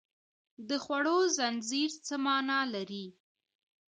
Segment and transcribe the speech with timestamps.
[0.67, 3.05] د خوړو زنځیر څه مانا لري